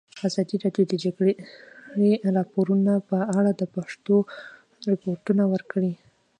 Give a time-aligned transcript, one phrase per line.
[0.27, 1.31] ازادي راډیو د د جګړې
[2.35, 4.17] راپورونه په اړه د پېښو
[4.91, 5.93] رپوټونه ورکړي.